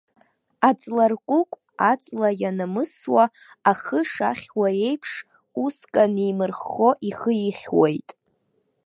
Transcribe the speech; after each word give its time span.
Аҵларкәыкә 0.69 1.55
аҵла 1.91 2.29
ианамысуа 2.41 3.23
ахы 3.71 3.99
шахьуа 4.11 4.67
еиԥш, 4.87 5.11
уск 5.63 5.93
анимырххо 6.03 6.89
ихы 7.09 7.31
ихьуеит. 7.49 8.09